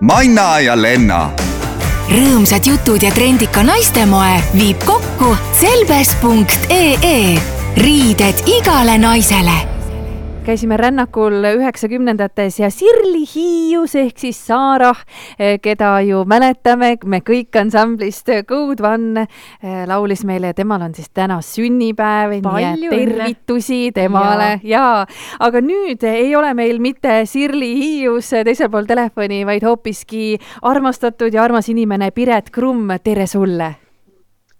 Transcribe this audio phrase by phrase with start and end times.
[0.00, 1.30] Manna ja Lenna.
[2.12, 7.40] rõõmsad jutud ja trendika naistemoe viib kokku selbes.ee
[7.80, 9.56] riided igale naisele
[10.46, 15.00] käisime rännakul üheksakümnendates ja Sirli Hiius ehk siis Saarah,
[15.62, 19.26] keda ju mäletame, me kõik ansamblist Code One
[19.90, 24.60] laulis meile ja temal on siis täna sünnipäev, nii et tervitusi temale.
[24.62, 30.36] Ja, ja aga nüüd ei ole meil mitte Sirli Hiius teisel pool telefoni, vaid hoopiski
[30.62, 33.74] armastatud ja armas inimene Piret Krumm, tere sulle!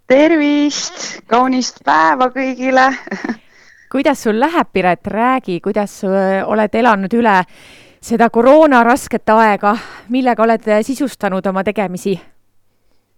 [0.07, 2.91] tervist, kaunist päeva kõigile
[3.91, 6.01] kuidas sul läheb, Piret, räägi, kuidas
[6.45, 7.41] oled elanud üle
[8.01, 9.75] seda koroona rasket aega,
[10.09, 12.17] millega oled sisustanud oma tegemisi?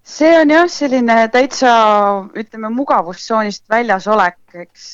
[0.09, 1.71] see on jah, selline täitsa,
[2.37, 4.87] ütleme, mugavustsoonist väljas olek, eks.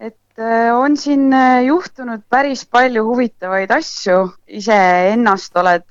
[0.00, 0.42] et
[0.76, 1.30] on siin
[1.64, 5.86] juhtunud päris palju huvitavaid asju, iseennast oled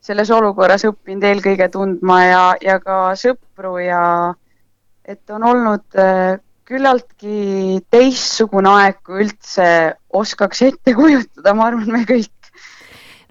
[0.00, 4.02] selles olukorras õppinud eelkõige tundma ja, ja ka sõpru ja
[5.08, 5.98] et on olnud
[6.68, 9.68] küllaltki teistsugune aeg, kui üldse
[10.20, 12.32] oskaks ette kujutada, ma arvan, me kõik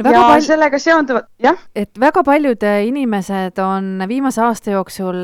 [0.04, 0.42] no, ja pal...
[0.46, 1.58] sellega seonduvalt, jah.
[1.76, 5.24] et väga paljud äh, inimesed on viimase aasta jooksul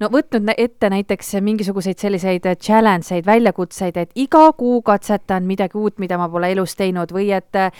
[0.00, 5.98] no võtnud ette näiteks mingisuguseid selliseid challenge eid, väljakutseid, et iga kuu katsetan midagi uut,
[6.02, 7.70] mida ma pole elus teinud või et äh,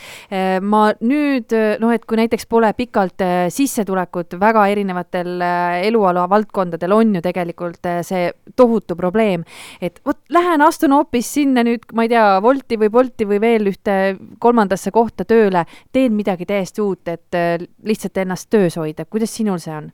[0.61, 5.41] ma nüüd noh, et kui näiteks pole pikalt äh, sissetulekut väga erinevatel
[5.85, 9.43] eluala valdkondadel on ju tegelikult see tohutu probleem,
[9.81, 13.69] et vot lähen astun hoopis sinna nüüd, ma ei tea, Wolti või Bolti või veel
[13.71, 13.97] ühte
[14.41, 19.35] kolmandasse kohta tööle, teen midagi midagi täiesti uut, et äh, lihtsalt ennast töös hoida, kuidas
[19.35, 19.91] sinul see on?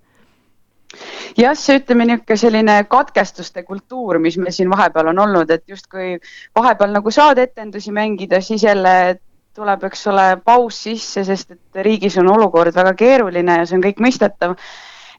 [1.37, 6.15] jah, see ütleme niisugune selline katkestuste kultuur, mis meil siin vahepeal on olnud, et justkui
[6.55, 9.17] vahepeal nagu saad etendusi mängida, siis jälle
[9.57, 13.83] tuleb, eks ole, paus sisse, sest et riigis on olukord väga keeruline ja see on
[13.83, 14.53] kõik mõistetav.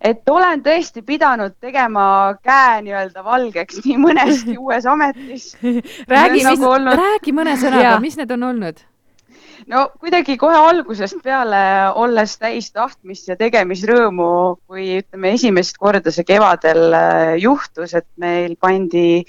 [0.01, 5.57] et olen tõesti pidanud tegema käe nii-öelda valgeks nii mõneski uues ametis
[6.09, 6.95] räägi, nagu olnud...
[6.95, 8.87] räägi mõne sõnaga, mis need on olnud?
[9.67, 11.61] No kuidagi kohe algusest peale,
[11.99, 14.31] olles täis tahtmist ja tegemisrõõmu,
[14.69, 19.25] kui ütleme, esimest korda see kevadel äh, juhtus, et meil pandi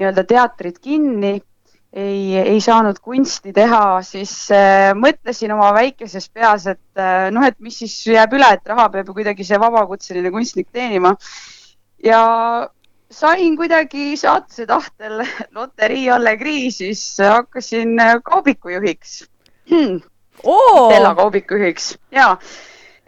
[0.00, 1.36] nii-öelda teatrid kinni,
[1.92, 7.58] ei, ei saanud kunsti teha, siis äh, mõtlesin oma väikeses peas, et äh, noh, et
[7.60, 11.16] mis siis jääb üle, et raha peab ju kuidagi see vabakutseline kunstnik teenima.
[12.04, 12.20] ja
[13.10, 15.24] sain kuidagi saatuse tahtel
[15.56, 19.20] loterii Allegri, siis hakkasin äh, kaubikujuhiks
[19.70, 20.02] hmm..
[20.40, 22.34] Stella kaubikujuhiks ja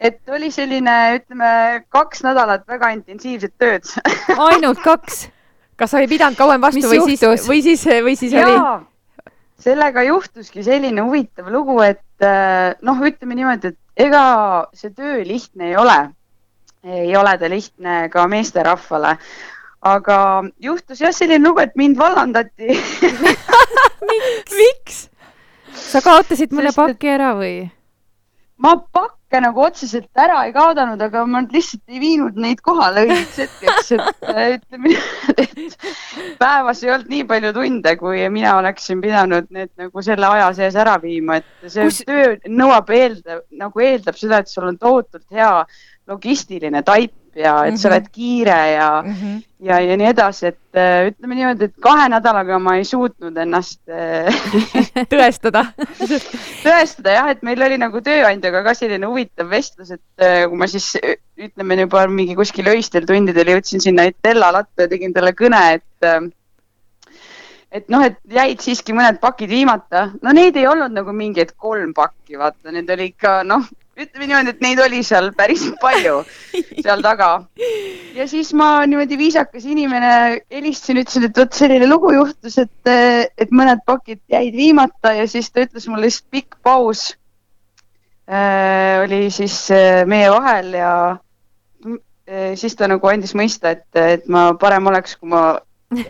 [0.03, 1.50] et oli selline, ütleme
[1.93, 3.87] kaks nädalat väga intensiivset tööd
[4.50, 5.27] ainult kaks?
[5.78, 7.21] kas sa ei pidanud kauem vastu Mis või juhtus?
[7.21, 8.83] siis, või siis, või siis ja, oli?
[9.62, 14.25] sellega juhtuski selline huvitav lugu, et äh, noh, ütleme niimoodi, et ega
[14.77, 15.99] see töö lihtne ei ole.
[16.83, 19.17] ei ole ta lihtne ka meesterahvale.
[19.83, 20.19] aga
[20.61, 22.71] juhtus jah selline lugu, et mind vallandati
[24.11, 25.00] miks, miks??
[25.75, 27.71] Sa kaotasid mõne paki ära või?
[28.62, 33.41] ma pakke nagu otseselt ära ei kaotanud, aga ma lihtsalt ei viinud neid kohale õigeks
[33.43, 34.93] hetkeks, et ütleme,
[35.32, 40.53] et päevas ei olnud nii palju tunde, kui mina oleksin pidanud need nagu selle aja
[40.59, 42.03] sees ära viima, et see Kus...
[42.06, 45.50] töö nõuab, eeldab, nagu eeldab seda, et sul on tohutult hea
[46.11, 47.81] logistiline taip ja et mm -hmm.
[47.81, 49.43] sa oled kiire ja mm, -hmm.
[49.60, 53.81] ja, ja nii edasi, et äh, ütleme niimoodi, et kahe nädalaga ma ei suutnud ennast
[53.88, 54.28] äh,
[55.15, 55.65] tõestada
[56.66, 60.66] tõestada jah, et meil oli nagu tööandjaga ka selline huvitav vestlus, et äh, kui ma
[60.66, 60.97] siis
[61.38, 66.32] ütleme juba mingi kuskil öistel tundidel jõudsin sinna Itella latta ja tegin talle kõne, et
[67.72, 71.54] et noh, et jäid siiski mõned pakid viimata, no neid ei olnud nagu mingi, et
[71.56, 73.64] kolm pakki, vaata, need oli ikka noh,
[73.98, 76.22] ütleme niimoodi, et neid oli seal päris palju
[76.54, 77.30] seal taga.
[78.16, 80.12] ja siis ma niimoodi viisakas inimene
[80.53, 82.92] helistasin, ütlesin, et vot selline lugu juhtus, et,
[83.38, 87.10] et mõned pakid jäid viimata ja siis ta ütles mulle lihtsalt pikk paus
[88.31, 94.28] äh, oli siis äh, meie vahel ja äh, siis ta nagu andis mõista, et, et
[94.28, 95.58] ma parem oleks, kui ma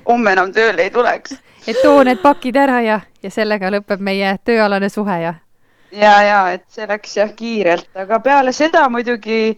[0.07, 1.35] homme enam tööle ei tuleks.
[1.69, 5.41] et too need pakid ära ja, ja sellega lõpeb meie tööalane suhe ja
[5.93, 9.53] ja, ja et see läks jah kiirelt, aga peale seda muidugi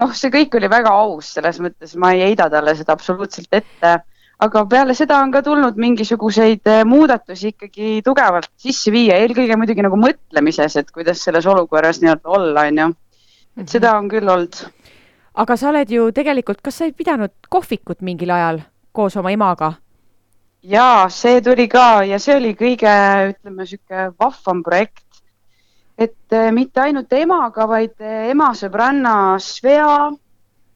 [0.00, 3.98] noh, see kõik oli väga aus, selles mõttes ma ei heida talle seda absoluutselt ette.
[4.42, 9.84] aga peale seda on ka tulnud mingisuguseid eh, muudatusi ikkagi tugevalt sisse viia, eelkõige muidugi
[9.86, 12.88] nagu mõtlemises, et kuidas selles olukorras nii-öelda olla, on ju.
[13.62, 14.64] et seda on küll olnud.
[15.34, 18.62] aga sa oled ju tegelikult, kas sa ei pidanud kohvikut mingil ajal
[18.92, 19.74] koos oma emaga?
[20.62, 22.90] jaa, see tuli ka ja see oli kõige,
[23.32, 25.01] ütleme, niisugune vahvam projekt
[26.04, 30.10] et äh, mitte ainult emaga, vaid äh, ema sõbranna Svea,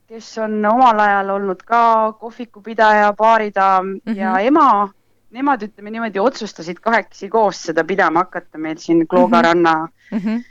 [0.06, 1.80] kes on omal ajal olnud ka
[2.20, 4.16] kohvikupidaja, baaridaam mm -hmm.
[4.20, 4.88] ja ema,
[5.30, 10.42] nemad ütleme niimoodi otsustasid kahekesi koos seda pidama hakata meil siin Klooga ranna mm, -hmm.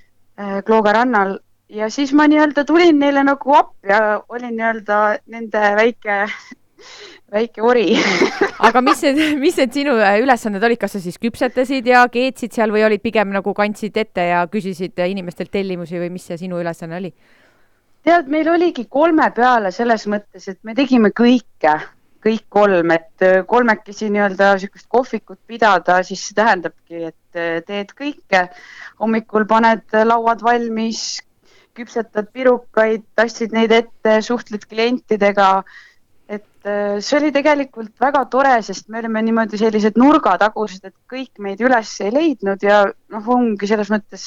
[0.66, 1.38] Klooga rannal
[1.70, 6.18] ja siis ma nii-öelda tulin neile nagu appi ja olin nii-öelda nende väike
[7.34, 7.96] väike ori
[8.68, 12.54] aga mis need, mis need sinu äh, ülesanded olid, kas sa siis küpsetasid ja keetsid
[12.54, 16.62] seal või olid pigem nagu kandsid ette ja küsisid inimestelt tellimusi või mis see sinu
[16.62, 17.12] ülesanne oli?
[18.06, 21.74] tead, meil oligi kolme peale selles mõttes, et me tegime kõike,
[22.26, 27.94] kõik kolm, et äh, kolmekesi nii-öelda niisugust kohvikut pidada, siis see tähendabki, et äh, teed
[27.98, 28.48] kõike.
[29.02, 31.22] hommikul paned lauad valmis,
[31.76, 35.50] küpsetad pirukaid, tassid neid ette, suhtled klientidega
[36.66, 41.60] Äh, see oli tegelikult väga tore, sest me olime niimoodi sellised nurgatagused, et kõik meid
[41.62, 42.80] üles ei leidnud ja
[43.14, 44.24] noh, ongi selles mõttes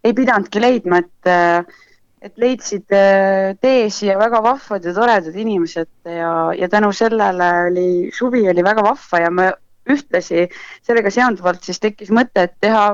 [0.00, 1.82] ei pidanudki leidma, et äh,
[2.24, 7.88] et leidsid äh, tee siia väga vahvad ja toredad inimesed ja, ja tänu sellele oli,
[8.16, 9.50] suvi oli väga vahva ja me
[9.92, 10.46] ühtlasi
[10.80, 12.86] sellega seonduvalt siis tekkis mõte, et teha,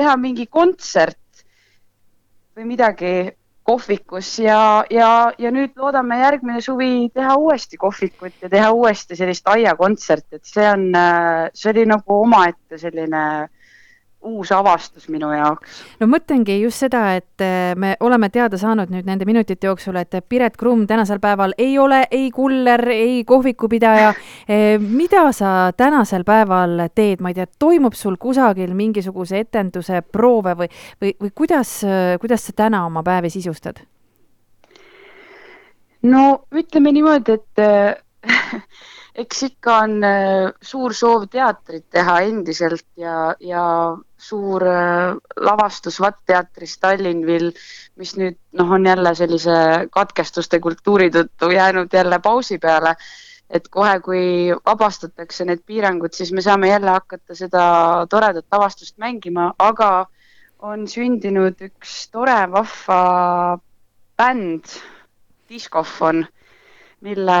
[0.00, 1.44] teha mingi kontsert
[2.56, 3.12] või midagi
[3.70, 9.46] kohvikus ja, ja, ja nüüd loodame järgmine suvi teha uuesti kohvikut ja teha uuesti sellist
[9.48, 10.90] aiakontserti, et see on,
[11.54, 13.22] see oli nagu omaette selline
[14.22, 15.82] uus avastus minu jaoks.
[16.00, 20.18] no mõtlengi just seda, et eh, me oleme teada saanud nüüd nende minutite jooksul, et
[20.28, 24.12] Piret Krumm tänasel päeval ei ole ei kuller, ei kohvikupidaja.
[24.48, 30.56] Eh, mida sa tänasel päeval teed, ma ei tea, toimub sul kusagil mingisuguse etenduse proove
[30.58, 30.68] või,
[31.00, 31.80] või, või kuidas,
[32.20, 33.80] kuidas sa täna oma päevi sisustad?
[36.02, 38.08] no ütleme niimoodi, et
[39.22, 43.64] eks ikka on äh, suur soov teatrit teha endiselt ja, ja
[44.20, 47.50] suur äh, lavastus Vatt teatris Tallinnvil,
[48.00, 49.56] mis nüüd noh, on jälle sellise
[49.92, 52.96] katkestuste kultuuri tõttu jäänud jälle pausi peale.
[53.50, 57.62] et kohe, kui vabastatakse need piirangud, siis me saame jälle hakata seda
[58.10, 60.06] toredat lavastust mängima, aga
[60.62, 63.00] on sündinud üks tore vahva
[64.20, 64.70] bänd,
[65.50, 66.22] Diskofon,
[67.00, 67.32] mille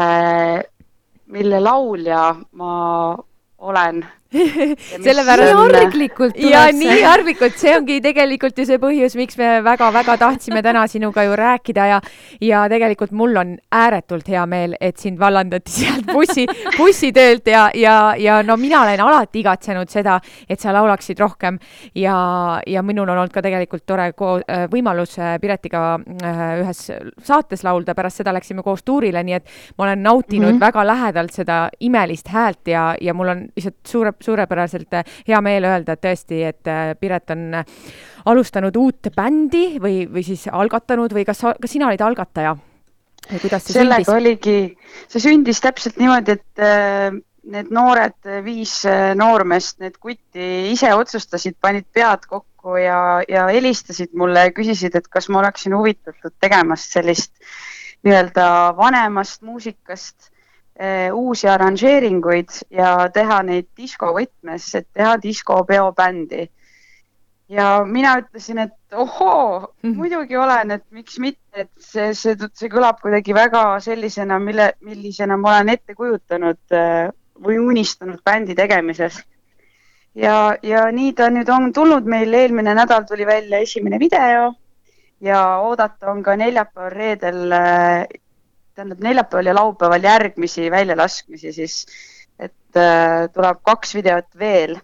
[1.26, 3.16] mille laulja ma
[3.58, 5.56] olen sellepärast.
[5.58, 6.78] nii arglikult tuleb ja see.
[6.78, 11.34] nii arglikult, see ongi tegelikult ju see põhjus, miks me väga-väga tahtsime täna sinuga ju
[11.38, 11.98] rääkida ja,
[12.46, 16.44] ja tegelikult mul on ääretult hea meel, et sind vallandati sealt bussi,
[16.76, 21.58] bussitöölt ja, ja, ja no mina olen alati igatsenud seda, et sa laulaksid rohkem
[21.98, 22.14] ja,
[22.66, 26.84] ja minul on olnud ka tegelikult tore äh, võimalus äh, Piretiga äh, ühes
[27.26, 30.64] saates laulda, pärast seda läksime koos tuurile, nii et ma olen nautinud mm -hmm.
[30.70, 35.66] väga lähedalt seda imelist häält ja, ja mul on lihtsalt suure suurepäraselt äh, hea meel
[35.68, 37.78] öelda, et tõesti, et äh, Piret on äh,
[38.30, 42.56] alustanud uut bändi või, või siis algatanud või kas, kas sina olid algataja?
[43.30, 44.14] või kuidas see sellega sündis?
[44.16, 44.54] oligi,
[45.12, 47.18] see sündis täpselt niimoodi, et
[47.50, 48.72] need noored, viis
[49.16, 55.08] noormeest, need kutti ise otsustasid, panid pead kokku ja, ja helistasid mulle ja küsisid, et
[55.12, 57.32] kas ma oleksin huvitatud tegemast sellist
[58.04, 58.46] nii-öelda
[58.80, 60.30] vanemast muusikast
[61.12, 66.48] uusi arranžeeringuid ja teha neid diskovõtmes, et teha diskopeobändi.
[67.50, 69.94] ja mina ütlesin, et ohoo -hmm.
[69.94, 75.36] muidugi olen, et miks mitte, et see, see, see kõlab kuidagi väga sellisena, mille, millisena
[75.36, 77.10] ma olen ette kujutanud eh,
[77.44, 79.20] või unistanud bändi tegemises.
[80.14, 84.54] ja, ja nii ta nüüd on tulnud meil, eelmine nädal tuli välja esimene video
[85.20, 88.06] ja oodata on ka neljapäeval-reedel eh,
[88.74, 91.86] tähendab neljapäeval ja laupäeval järgmisi väljalaskmisi, siis
[92.38, 94.78] et äh, tuleb kaks videot veel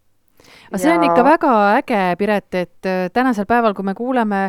[0.67, 1.11] aga see on ja...
[1.11, 4.43] ikka väga äge, Piret, et äh, tänasel päeval, kui me kuuleme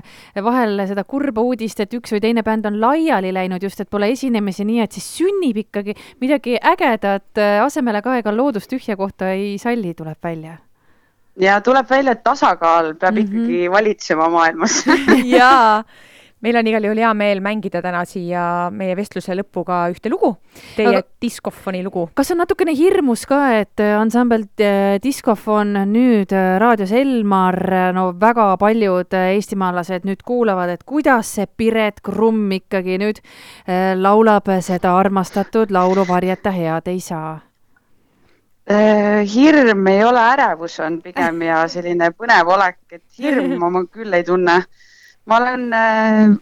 [0.44, 4.10] vahel seda kurba uudist, et üks või teine bänd on laiali läinud, just et pole
[4.14, 9.32] esinemisi, nii et siis sünnib ikkagi midagi ägedat, äh, asemele ka ega loodus tühja kohta
[9.36, 10.58] ei salli, tuleb välja.
[11.40, 13.48] ja tuleb välja, et tasakaal peab mm -hmm.
[13.48, 14.84] ikkagi valitsema maailmas
[15.38, 15.84] jaa
[16.42, 18.42] meil on igal juhul hea meel mängida täna siia
[18.74, 20.36] meie vestluse lõppu ka ühte lugu,
[20.76, 21.02] teie Aga...
[21.22, 22.08] diskofoni lugu.
[22.18, 27.58] kas on natukene hirmus ka, et äh, ansambel äh, Diskofon nüüd äh, raadios Elmar,
[27.98, 33.22] no väga paljud eestimaalased nüüd kuulavad, et kuidas see Piret Krumm ikkagi nüüd
[33.98, 37.38] laulab seda armastatud laulu Varjata head ei saa?
[38.68, 44.26] hirm ei ole, ärevus on pigem ja selline põnev olek, et hirmu ma küll ei
[44.28, 44.58] tunne
[45.28, 46.36] ma olen äh,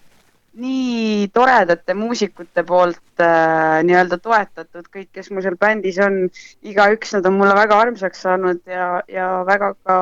[0.61, 6.25] nii toredate muusikute poolt äh, nii-öelda toetatud, kõik, kes mul seal bändis on,
[6.63, 9.97] igaüks nad on mulle väga armsaks saanud ja, ja väga ka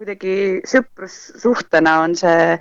[0.00, 2.56] kuidagi sõprussuhtena on see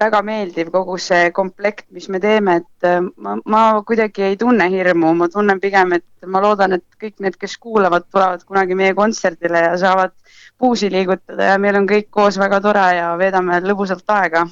[0.00, 4.68] väga meeldiv, kogu see komplekt, mis me teeme, et äh, ma, ma kuidagi ei tunne
[4.70, 8.94] hirmu, ma tunnen pigem, et ma loodan, et kõik need, kes kuulavad, tulevad kunagi meie
[8.98, 10.16] kontserdile ja saavad
[10.58, 14.46] puusi liigutada ja meil on kõik koos väga tore ja veedame lõbusalt aega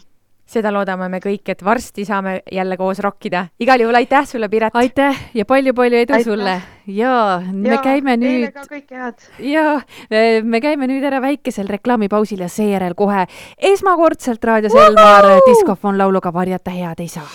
[0.51, 3.47] seda loodame me kõik, et varsti saame jälle koos rokkida.
[3.61, 4.75] igal juhul aitäh sulle, Piret!
[4.75, 6.25] aitäh ja palju-palju edu aitäh.
[6.25, 6.57] sulle!
[6.97, 8.57] Ja me ja, käime nüüd.
[9.39, 9.81] ja
[10.43, 13.27] me käime nüüd ära väikesel reklaamipausil ja seejärel kohe
[13.73, 17.29] esmakordselt Raadio Selvar diskofon lauluga Varjata head ei saa.